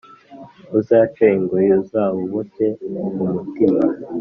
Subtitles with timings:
[0.79, 2.67] Uzace ingoyi uzabuboshye
[3.23, 3.83] umutima